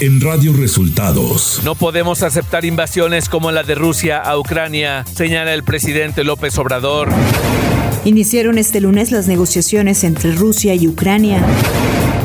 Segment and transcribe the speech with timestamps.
[0.00, 1.60] en Radio Resultados.
[1.62, 7.10] No podemos aceptar invasiones como la de Rusia a Ucrania, señala el presidente López Obrador.
[8.06, 11.44] Iniciaron este lunes las negociaciones entre Rusia y Ucrania.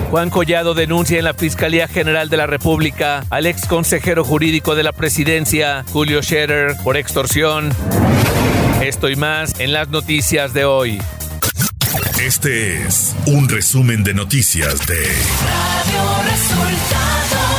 [0.10, 4.84] Juan Collado denuncia en la Fiscalía General de la República al ex consejero jurídico de
[4.84, 7.72] la presidencia, Julio Scherer, por extorsión.
[8.82, 11.00] Esto y más en las noticias de hoy.
[12.22, 17.56] Este es un resumen de noticias de Radio Resultados.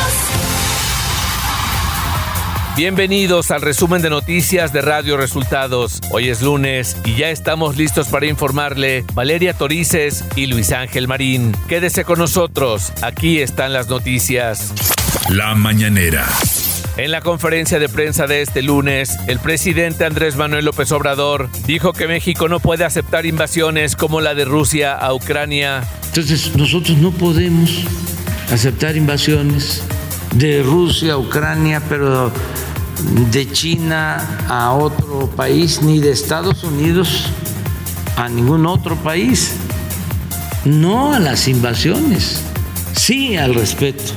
[2.77, 6.01] Bienvenidos al resumen de noticias de Radio Resultados.
[6.10, 11.52] Hoy es lunes y ya estamos listos para informarle Valeria Torices y Luis Ángel Marín.
[11.68, 14.74] Quédese con nosotros, aquí están las noticias.
[15.30, 16.27] La mañanera.
[16.98, 21.92] En la conferencia de prensa de este lunes, el presidente Andrés Manuel López Obrador dijo
[21.92, 25.84] que México no puede aceptar invasiones como la de Rusia a Ucrania.
[26.06, 27.82] Entonces nosotros no podemos
[28.51, 29.82] aceptar invasiones
[30.37, 32.32] de Rusia a Ucrania, pero
[33.30, 34.16] de China
[34.49, 37.26] a otro país, ni de Estados Unidos
[38.16, 39.52] a ningún otro país.
[40.65, 42.43] No a las invasiones,
[42.95, 44.15] sí al respeto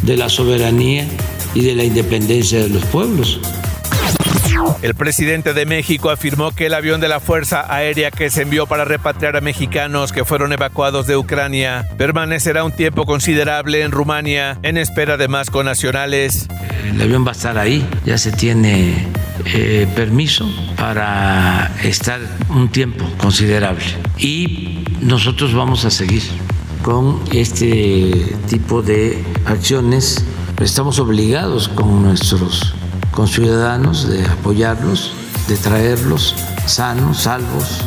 [0.00, 1.06] de la soberanía
[1.54, 3.40] y de la independencia de los pueblos.
[4.82, 8.66] El presidente de México afirmó que el avión de la Fuerza Aérea que se envió
[8.66, 14.58] para repatriar a mexicanos que fueron evacuados de Ucrania permanecerá un tiempo considerable en Rumania
[14.62, 16.48] en espera de más conacionales.
[16.84, 19.06] El avión va a estar ahí, ya se tiene
[19.46, 23.84] eh, permiso para estar un tiempo considerable
[24.18, 26.22] y nosotros vamos a seguir
[26.82, 30.24] con este tipo de acciones
[30.60, 32.74] estamos obligados con nuestros
[33.10, 35.12] conciudadanos de apoyarlos,
[35.48, 36.34] de traerlos
[36.66, 37.84] sanos, salvos.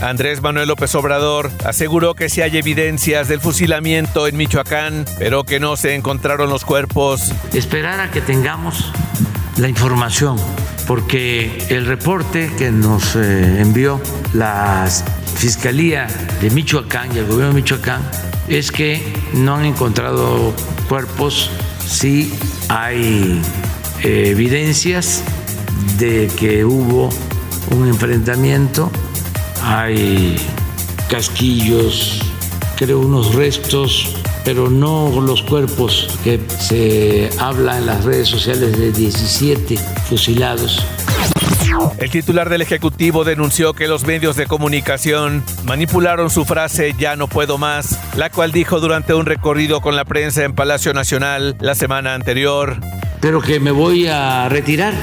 [0.00, 5.60] Andrés Manuel López Obrador aseguró que si hay evidencias del fusilamiento en Michoacán, pero que
[5.60, 7.32] no se encontraron los cuerpos.
[7.52, 8.92] Esperar a que tengamos
[9.56, 10.36] la información,
[10.86, 14.00] porque el reporte que nos eh, envió
[14.32, 14.88] la
[15.36, 16.06] Fiscalía
[16.40, 18.00] de Michoacán y el gobierno de Michoacán
[18.48, 19.02] es que
[19.34, 20.54] no han encontrado
[20.88, 21.50] cuerpos,
[21.86, 22.32] sí
[22.68, 23.40] hay
[24.02, 25.22] eh, evidencias
[25.98, 27.10] de que hubo
[27.70, 28.90] un enfrentamiento,
[29.62, 30.36] hay
[31.08, 32.20] casquillos,
[32.76, 38.92] creo unos restos, pero no los cuerpos que se habla en las redes sociales de
[38.92, 39.76] 17
[40.08, 40.84] fusilados
[41.98, 47.28] el titular del Ejecutivo denunció que los medios de comunicación manipularon su frase ya no
[47.28, 51.74] puedo más, la cual dijo durante un recorrido con la prensa en Palacio Nacional la
[51.74, 52.78] semana anterior.
[53.20, 54.94] Pero que me voy a retirar,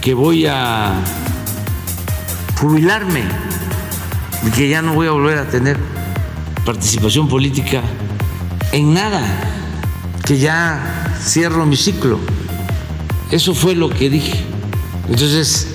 [0.00, 0.94] que voy a
[2.60, 3.24] jubilarme
[4.50, 5.76] que ya no voy a volver a tener
[6.64, 7.82] participación política
[8.72, 9.22] en nada,
[10.24, 12.18] que ya cierro mi ciclo.
[13.30, 14.55] Eso fue lo que dije.
[15.08, 15.68] Entonces,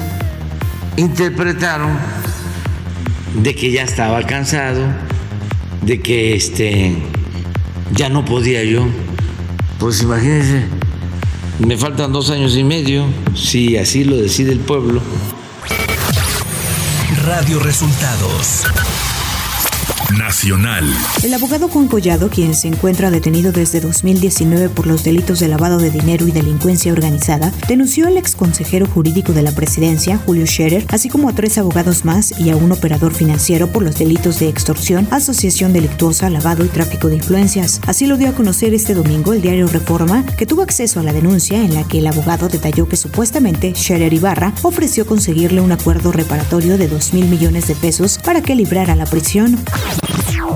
[0.97, 1.97] interpretaron
[3.41, 4.81] de que ya estaba cansado,
[5.81, 6.95] de que este
[7.93, 8.87] ya no podía yo.
[9.79, 10.65] Pues imagínense,
[11.59, 13.05] me faltan dos años y medio,
[13.35, 15.01] si así lo decide el pueblo.
[17.25, 18.65] Radio Resultados
[20.17, 20.85] Nacional.
[21.23, 25.77] El abogado Juan Collado, quien se encuentra detenido desde 2019 por los delitos de lavado
[25.77, 30.85] de dinero y delincuencia organizada, denunció al ex consejero jurídico de la presidencia, Julio Scherer,
[30.89, 34.49] así como a tres abogados más y a un operador financiero por los delitos de
[34.49, 37.79] extorsión, asociación delictuosa, lavado y tráfico de influencias.
[37.87, 41.13] Así lo dio a conocer este domingo el diario Reforma, que tuvo acceso a la
[41.13, 46.11] denuncia en la que el abogado detalló que supuestamente Scherer Ibarra ofreció conseguirle un acuerdo
[46.11, 49.57] reparatorio de 2 mil millones de pesos para que librara la prisión.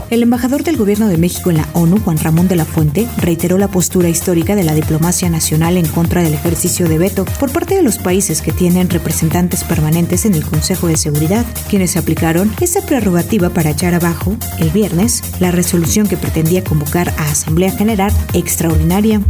[0.10, 3.58] El embajador del Gobierno de México en la ONU, Juan Ramón de la Fuente, reiteró
[3.58, 7.76] la postura histórica de la diplomacia nacional en contra del ejercicio de veto por parte
[7.76, 12.86] de los países que tienen representantes permanentes en el Consejo de Seguridad, quienes aplicaron esa
[12.86, 19.22] prerrogativa para echar abajo, el viernes, la resolución que pretendía convocar a Asamblea General Extraordinaria.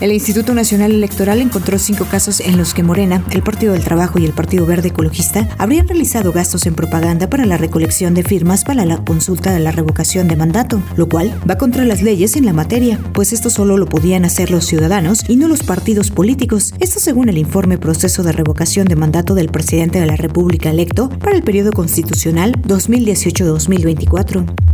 [0.00, 4.18] El Instituto Nacional Electoral encontró cinco casos en los que Morena, el Partido del Trabajo
[4.18, 8.64] y el Partido Verde Ecologista habrían realizado gastos en propaganda para la recolección de firmas
[8.64, 12.46] para la consulta de la revocación de mandato, lo cual va contra las leyes en
[12.46, 16.72] la materia, pues esto solo lo podían hacer los ciudadanos y no los partidos políticos.
[16.80, 21.10] Esto según el informe Proceso de Revocación de Mandato del Presidente de la República electo
[21.10, 24.69] para el periodo constitucional 2018-2024.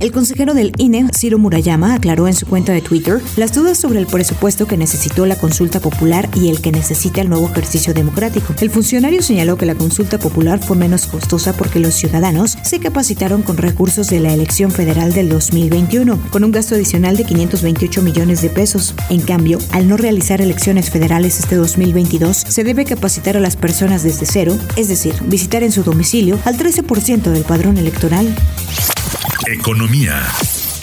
[0.00, 3.98] El consejero del INE, Ciro Murayama, aclaró en su cuenta de Twitter las dudas sobre
[3.98, 8.54] el presupuesto que necesitó la consulta popular y el que necesita el nuevo ejercicio democrático.
[8.60, 13.42] El funcionario señaló que la consulta popular fue menos costosa porque los ciudadanos se capacitaron
[13.42, 18.42] con recursos de la elección federal del 2021, con un gasto adicional de 528 millones
[18.42, 18.94] de pesos.
[19.10, 24.02] En cambio, al no realizar elecciones federales este 2022, se debe capacitar a las personas
[24.02, 28.34] desde cero, es decir, visitar en su domicilio al 13% del padrón electoral.
[29.46, 30.30] Economía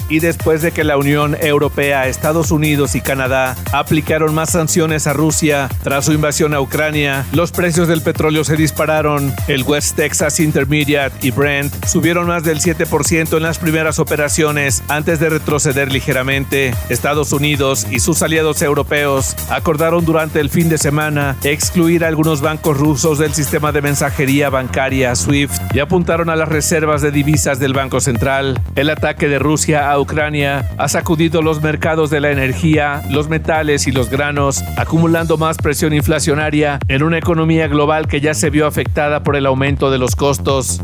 [0.10, 5.14] y después de que la Unión Europea, Estados Unidos y Canadá aplicaron más sanciones a
[5.14, 9.34] Rusia tras su invasión a Ucrania, los precios del petróleo se dispararon.
[9.48, 15.20] El West Texas Intermediate y Brent subieron más del 7% en las primeras operaciones antes
[15.20, 16.74] de retroceder ligeramente.
[16.90, 22.42] Estados Unidos y sus aliados europeos acordaron durante el fin de semana excluir a algunos
[22.42, 27.60] bancos rusos del sistema de mensajería bancaria SWIFT y apuntaron a las reservas de divisas
[27.60, 28.60] del Banco Central.
[28.76, 33.88] El ataque de Rusia a Ucrania ha sacudido los mercados de la energía, los metales
[33.88, 38.68] y los granos, acumulando más presión inflacionaria en una economía global que ya se vio
[38.68, 40.82] afectada por el aumento de los costos.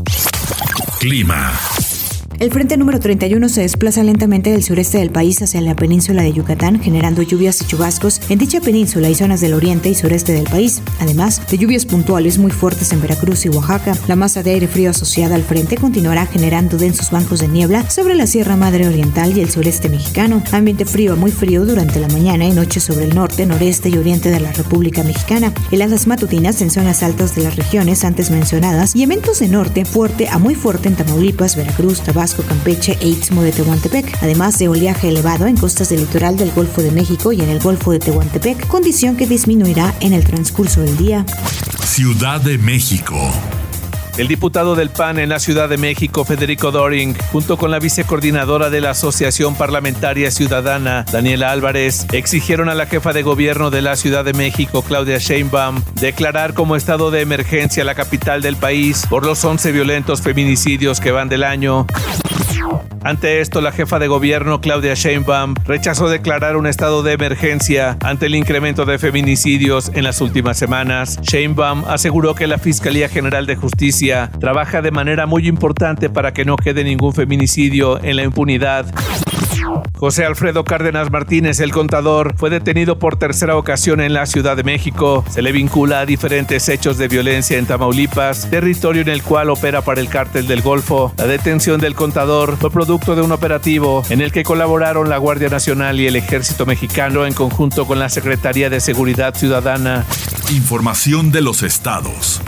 [1.00, 1.52] Clima.
[2.38, 6.34] El frente número 31 se desplaza lentamente del sureste del país hacia la península de
[6.34, 10.44] Yucatán, generando lluvias y chubascos en dicha península y zonas del oriente y sureste del
[10.44, 13.96] país, además de lluvias puntuales muy fuertes en Veracruz y Oaxaca.
[14.06, 18.14] La masa de aire frío asociada al frente continuará generando densos bancos de niebla sobre
[18.14, 20.42] la Sierra Madre Oriental y el sureste mexicano.
[20.52, 23.96] Ambiente frío a muy frío durante la mañana y noche sobre el norte, noreste y
[23.96, 25.54] oriente de la República Mexicana.
[25.70, 30.28] Heladas matutinas en zonas altas de las regiones antes mencionadas y eventos de norte fuerte
[30.28, 35.08] a muy fuerte en Tamaulipas, Veracruz, Tabasco, Campeche e Istmo de Tehuantepec, además de oleaje
[35.08, 38.66] elevado en costas del litoral del Golfo de México y en el Golfo de Tehuantepec,
[38.66, 41.24] condición que disminuirá en el transcurso del día.
[41.84, 43.16] Ciudad de México.
[44.18, 48.70] El diputado del PAN en la Ciudad de México, Federico Doring, junto con la vicecoordinadora
[48.70, 53.94] de la Asociación Parlamentaria Ciudadana, Daniela Álvarez, exigieron a la jefa de gobierno de la
[53.94, 59.26] Ciudad de México, Claudia Sheinbaum, declarar como estado de emergencia la capital del país por
[59.26, 61.86] los 11 violentos feminicidios que van del año.
[63.02, 68.26] Ante esto, la jefa de gobierno, Claudia Sheinbaum, rechazó declarar un estado de emergencia ante
[68.26, 71.20] el incremento de feminicidios en las últimas semanas.
[71.22, 76.44] Sheinbaum aseguró que la Fiscalía General de Justicia trabaja de manera muy importante para que
[76.44, 78.86] no quede ningún feminicidio en la impunidad.
[79.96, 84.64] José Alfredo Cárdenas Martínez, el contador, fue detenido por tercera ocasión en la Ciudad de
[84.64, 85.24] México.
[85.30, 89.82] Se le vincula a diferentes hechos de violencia en Tamaulipas, territorio en el cual opera
[89.82, 91.12] para el cártel del Golfo.
[91.16, 95.48] La detención del contador fue producto de un operativo en el que colaboraron la Guardia
[95.48, 100.04] Nacional y el Ejército Mexicano en conjunto con la Secretaría de Seguridad Ciudadana.
[100.50, 102.40] Información de los estados.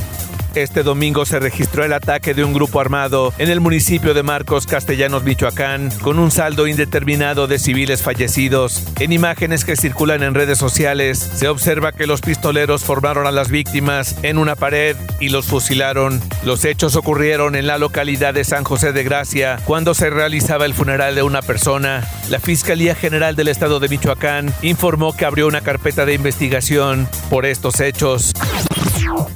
[0.54, 4.66] Este domingo se registró el ataque de un grupo armado en el municipio de Marcos
[4.66, 8.82] Castellanos, Michoacán, con un saldo indeterminado de civiles fallecidos.
[8.98, 13.50] En imágenes que circulan en redes sociales, se observa que los pistoleros formaron a las
[13.50, 16.20] víctimas en una pared y los fusilaron.
[16.44, 20.74] Los hechos ocurrieron en la localidad de San José de Gracia, cuando se realizaba el
[20.74, 22.06] funeral de una persona.
[22.30, 27.46] La Fiscalía General del Estado de Michoacán informó que abrió una carpeta de investigación por
[27.46, 28.32] estos hechos.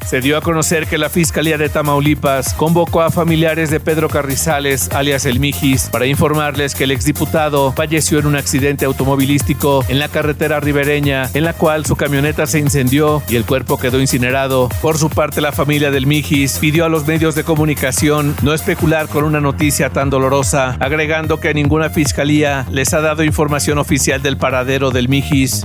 [0.06, 4.90] Se dio a conocer que la Fiscalía de Tamaulipas convocó a familiares de Pedro Carrizales,
[4.92, 10.08] alias El Mijis, para informarles que el exdiputado falleció en un accidente automovilístico en la
[10.08, 14.68] carretera ribereña, en la cual su camioneta se incendió y el cuerpo quedó incinerado.
[14.82, 19.08] Por su parte, la familia del Mijis pidió a los medios de comunicación no especular
[19.08, 24.36] con una noticia tan dolorosa, agregando que ninguna fiscalía les ha dado información oficial del
[24.36, 25.64] paradero del Mijis.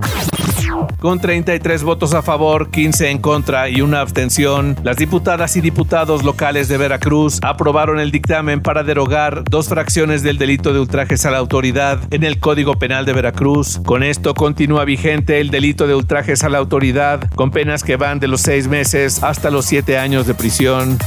[1.00, 6.24] Con 33 votos a favor, 15 en contra y una abstención, las diputadas y diputados
[6.24, 11.32] locales de Veracruz aprobaron el dictamen para derogar dos fracciones del delito de ultrajes a
[11.32, 13.80] la autoridad en el Código Penal de Veracruz.
[13.86, 18.20] Con esto continúa vigente el delito de ultrajes a la autoridad, con penas que van
[18.20, 20.98] de los seis meses hasta los siete años de prisión.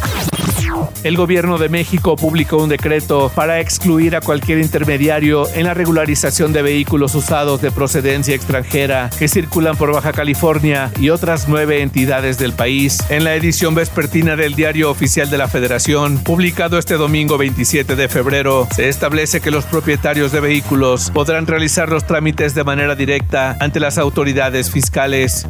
[1.02, 6.52] El gobierno de México publicó un decreto para excluir a cualquier intermediario en la regularización
[6.52, 12.38] de vehículos usados de procedencia extranjera que circulan por Baja California y otras nueve entidades
[12.38, 12.99] del país.
[13.09, 18.09] En la edición vespertina del Diario Oficial de la Federación, publicado este domingo 27 de
[18.09, 23.56] febrero, se establece que los propietarios de vehículos podrán realizar los trámites de manera directa
[23.61, 25.47] ante las autoridades fiscales.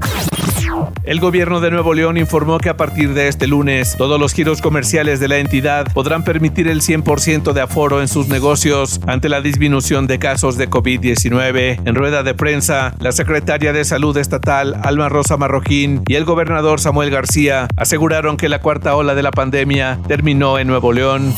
[1.05, 4.61] El gobierno de Nuevo León informó que a partir de este lunes, todos los giros
[4.61, 9.41] comerciales de la entidad podrán permitir el 100% de aforo en sus negocios ante la
[9.41, 11.81] disminución de casos de COVID-19.
[11.85, 16.81] En rueda de prensa, la secretaria de Salud Estatal, Alma Rosa Marroquín, y el gobernador
[16.81, 21.35] Samuel García aseguraron que la cuarta ola de la pandemia terminó en Nuevo León.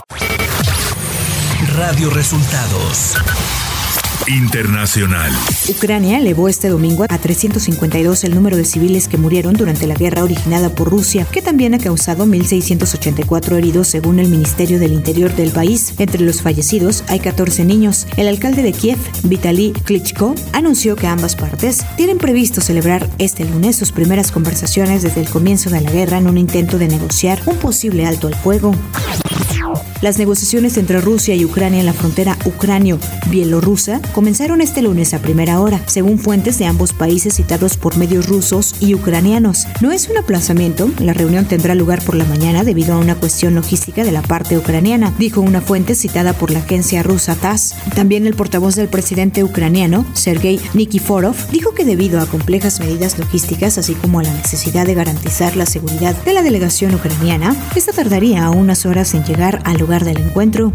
[1.77, 3.17] Radio Resultados
[4.29, 5.33] Internacional.
[5.69, 10.23] Ucrania elevó este domingo a 352 el número de civiles que murieron durante la guerra
[10.23, 15.51] originada por Rusia, que también ha causado 1.684 heridos según el Ministerio del Interior del
[15.51, 15.95] país.
[15.99, 18.07] Entre los fallecidos hay 14 niños.
[18.17, 23.77] El alcalde de Kiev, Vitaly Klitschko, anunció que ambas partes tienen previsto celebrar este lunes
[23.77, 27.57] sus primeras conversaciones desde el comienzo de la guerra en un intento de negociar un
[27.57, 28.75] posible alto al fuego.
[30.01, 35.61] Las negociaciones entre Rusia y Ucrania en la frontera ucranio-bielorrusa comenzaron este lunes a primera
[35.61, 39.67] hora, según fuentes de ambos países citados por medios rusos y ucranianos.
[39.81, 43.55] No es un aplazamiento, la reunión tendrá lugar por la mañana debido a una cuestión
[43.55, 47.75] logística de la parte ucraniana, dijo una fuente citada por la agencia rusa TASS.
[47.95, 53.79] También el portavoz del presidente ucraniano, Sergei Nikiforov, dijo que debido a complejas medidas logísticas,
[53.79, 58.51] así como a la necesidad de garantizar la seguridad de la delegación ucraniana, esta tardaría
[58.51, 60.73] unas horas en llegar al lugar del encuentro.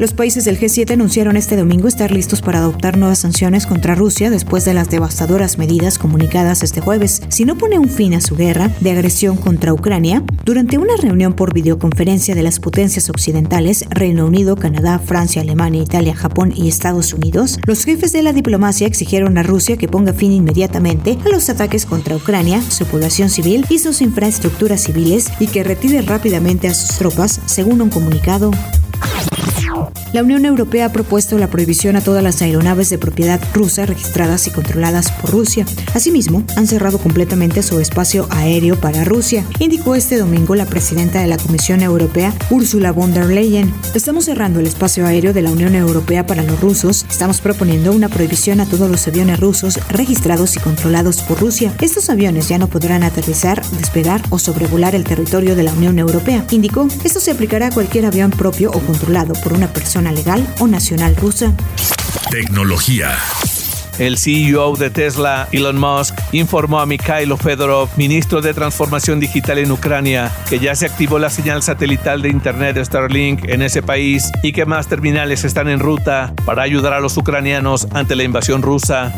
[0.00, 4.30] Los países del G7 anunciaron este domingo estar listos para adoptar nuevas sanciones contra Rusia
[4.30, 7.20] después de las devastadoras medidas comunicadas este jueves.
[7.28, 11.34] Si no pone un fin a su guerra de agresión contra Ucrania, durante una reunión
[11.34, 17.12] por videoconferencia de las potencias occidentales, Reino Unido, Canadá, Francia, Alemania, Italia, Japón y Estados
[17.12, 21.50] Unidos, los jefes de la diplomacia exigieron a Rusia que ponga fin inmediatamente a los
[21.50, 26.74] ataques contra Ucrania, su población civil y sus infraestructuras civiles y que retire rápidamente a
[26.74, 28.50] sus tropas, según un comunicado.
[30.12, 34.48] La Unión Europea ha propuesto la prohibición a todas las aeronaves de propiedad rusa registradas
[34.48, 35.64] y controladas por Rusia.
[35.94, 41.28] Asimismo, han cerrado completamente su espacio aéreo para Rusia, indicó este domingo la presidenta de
[41.28, 43.72] la Comisión Europea, Ursula von der Leyen.
[43.94, 47.06] Estamos cerrando el espacio aéreo de la Unión Europea para los rusos.
[47.08, 51.72] Estamos proponiendo una prohibición a todos los aviones rusos registrados y controlados por Rusia.
[51.80, 56.44] Estos aviones ya no podrán aterrizar, despegar o sobrevolar el territorio de la Unión Europea,
[56.50, 56.88] indicó.
[57.04, 61.14] Esto se aplicará a cualquier avión propio o controlado por una persona legal o nacional
[61.16, 61.52] rusa.
[62.30, 63.10] Tecnología.
[63.98, 69.70] El CEO de Tesla, Elon Musk, informó a Mikhailo Fedorov, ministro de Transformación Digital en
[69.70, 74.30] Ucrania, que ya se activó la señal satelital de Internet de Starlink en ese país
[74.42, 78.62] y que más terminales están en ruta para ayudar a los ucranianos ante la invasión
[78.62, 79.12] rusa.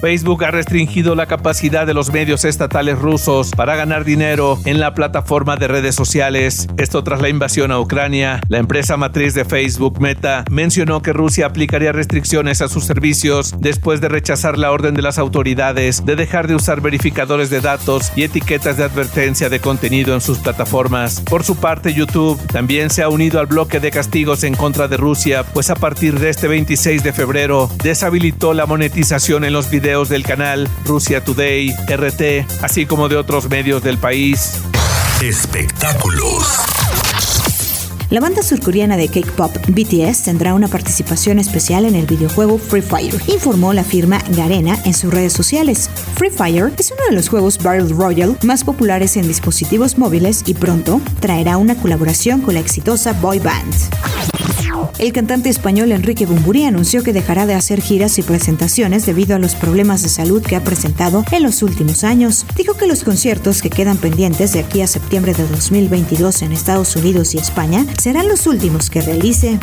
[0.00, 4.94] Facebook ha restringido la capacidad de los medios estatales rusos para ganar dinero en la
[4.94, 6.68] plataforma de redes sociales.
[6.78, 8.40] Esto tras la invasión a Ucrania.
[8.48, 14.00] La empresa matriz de Facebook, Meta, mencionó que Rusia aplicaría restricciones a sus servicios después
[14.00, 18.24] de rechazar la orden de las autoridades de dejar de usar verificadores de datos y
[18.24, 21.20] etiquetas de advertencia de contenido en sus plataformas.
[21.20, 24.96] Por su parte, YouTube también se ha unido al bloque de castigos en contra de
[24.96, 30.08] Rusia, pues a partir de este 26 de febrero deshabilitó la monetización en los videos
[30.08, 34.60] del canal Rusia Today, RT, así como de otros medios del país.
[35.22, 36.44] Espectáculos.
[38.10, 43.14] La banda surcoreana de K-pop BTS tendrá una participación especial en el videojuego Free Fire,
[43.28, 45.88] informó la firma Garena en sus redes sociales.
[46.16, 50.54] Free Fire es uno de los juegos Battle Royale más populares en dispositivos móviles y
[50.54, 54.29] pronto traerá una colaboración con la exitosa boy band.
[55.00, 59.38] El cantante español Enrique Bumburi anunció que dejará de hacer giras y presentaciones debido a
[59.38, 62.44] los problemas de salud que ha presentado en los últimos años.
[62.54, 66.94] Dijo que los conciertos que quedan pendientes de aquí a septiembre de 2022 en Estados
[66.96, 69.58] Unidos y España serán los últimos que realice.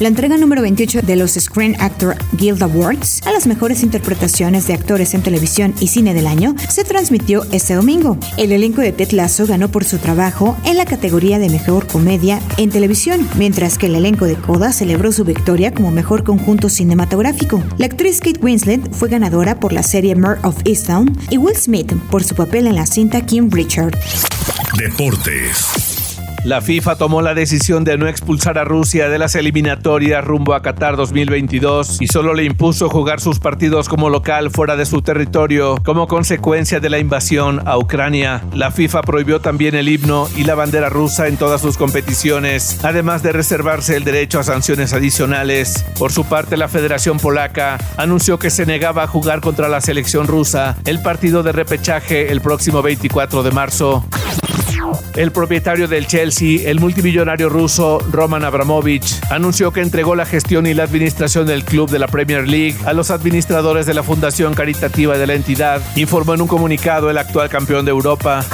[0.00, 4.74] La entrega número 28 de los Screen Actor Guild Awards a las mejores interpretaciones de
[4.74, 8.18] actores en televisión y cine del año se transmitió este domingo.
[8.36, 12.40] El elenco de Ted Lasso ganó por su trabajo en la categoría de mejor comedia
[12.58, 17.62] en televisión, mientras que el elenco de Coda celebró su victoria como mejor conjunto cinematográfico.
[17.78, 21.92] La actriz Kate Winslet fue ganadora por la serie Mare of Easttown y Will Smith
[22.10, 23.98] por su papel en la cinta Kim Richard.
[24.78, 26.01] Deportes.
[26.44, 30.62] La FIFA tomó la decisión de no expulsar a Rusia de las eliminatorias rumbo a
[30.62, 35.76] Qatar 2022 y solo le impuso jugar sus partidos como local fuera de su territorio
[35.84, 38.42] como consecuencia de la invasión a Ucrania.
[38.54, 43.22] La FIFA prohibió también el himno y la bandera rusa en todas sus competiciones, además
[43.22, 45.84] de reservarse el derecho a sanciones adicionales.
[45.96, 50.26] Por su parte, la Federación Polaca anunció que se negaba a jugar contra la selección
[50.26, 54.04] rusa el partido de repechaje el próximo 24 de marzo.
[55.16, 60.74] El propietario del Chelsea, el multimillonario ruso Roman Abramovich, anunció que entregó la gestión y
[60.74, 65.16] la administración del club de la Premier League a los administradores de la fundación caritativa
[65.18, 68.44] de la entidad, informó en un comunicado el actual campeón de Europa.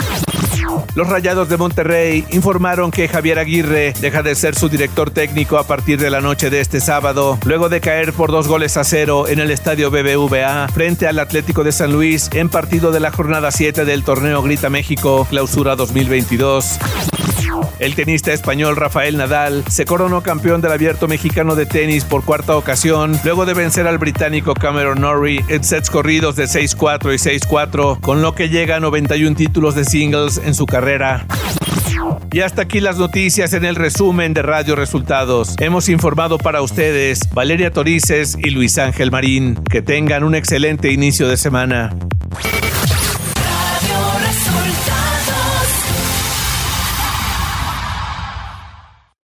[0.95, 5.67] Los Rayados de Monterrey informaron que Javier Aguirre deja de ser su director técnico a
[5.67, 9.29] partir de la noche de este sábado, luego de caer por dos goles a cero
[9.29, 13.51] en el estadio BBVA frente al Atlético de San Luis en partido de la jornada
[13.51, 16.79] 7 del torneo Grita México Clausura 2022.
[17.79, 22.57] El tenista español Rafael Nadal se coronó campeón del abierto mexicano de tenis por cuarta
[22.57, 28.01] ocasión, luego de vencer al británico Cameron Norrie en sets corridos de 6-4 y 6-4,
[28.01, 31.27] con lo que llega a 91 títulos de singles en su carrera.
[32.33, 35.55] Y hasta aquí las noticias en el resumen de Radio Resultados.
[35.59, 39.57] Hemos informado para ustedes Valeria Torices y Luis Ángel Marín.
[39.71, 41.91] Que tengan un excelente inicio de semana.